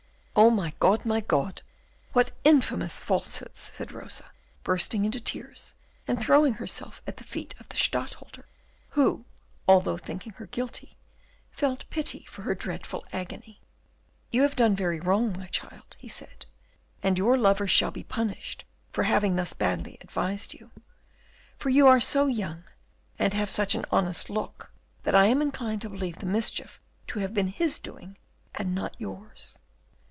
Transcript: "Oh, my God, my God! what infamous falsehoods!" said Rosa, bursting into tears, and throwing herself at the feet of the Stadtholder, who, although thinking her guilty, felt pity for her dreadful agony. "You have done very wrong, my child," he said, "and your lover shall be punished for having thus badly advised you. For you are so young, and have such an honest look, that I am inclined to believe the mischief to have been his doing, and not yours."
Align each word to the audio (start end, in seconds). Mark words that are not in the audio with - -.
"Oh, 0.33 0.49
my 0.49 0.73
God, 0.79 1.05
my 1.05 1.19
God! 1.19 1.61
what 2.13 2.31
infamous 2.45 3.01
falsehoods!" 3.01 3.59
said 3.73 3.91
Rosa, 3.91 4.31
bursting 4.63 5.03
into 5.03 5.19
tears, 5.19 5.75
and 6.07 6.19
throwing 6.19 6.53
herself 6.53 7.01
at 7.05 7.17
the 7.17 7.25
feet 7.25 7.53
of 7.59 7.67
the 7.67 7.75
Stadtholder, 7.75 8.45
who, 8.91 9.25
although 9.67 9.97
thinking 9.97 10.31
her 10.37 10.45
guilty, 10.45 10.95
felt 11.51 11.87
pity 11.89 12.23
for 12.29 12.43
her 12.43 12.55
dreadful 12.55 13.05
agony. 13.11 13.59
"You 14.31 14.43
have 14.43 14.55
done 14.55 14.73
very 14.73 15.01
wrong, 15.01 15.37
my 15.37 15.47
child," 15.47 15.97
he 15.99 16.07
said, 16.07 16.45
"and 17.03 17.17
your 17.17 17.37
lover 17.37 17.67
shall 17.67 17.91
be 17.91 18.05
punished 18.05 18.63
for 18.89 19.03
having 19.03 19.35
thus 19.35 19.51
badly 19.51 19.97
advised 19.99 20.53
you. 20.53 20.71
For 21.59 21.69
you 21.69 21.87
are 21.87 21.99
so 22.01 22.27
young, 22.27 22.63
and 23.19 23.33
have 23.33 23.49
such 23.49 23.75
an 23.75 23.83
honest 23.91 24.29
look, 24.29 24.71
that 25.03 25.13
I 25.13 25.25
am 25.25 25.41
inclined 25.41 25.81
to 25.81 25.89
believe 25.89 26.19
the 26.19 26.25
mischief 26.25 26.79
to 27.07 27.19
have 27.19 27.33
been 27.33 27.49
his 27.49 27.77
doing, 27.79 28.17
and 28.55 28.73
not 28.73 28.95
yours." 28.97 29.59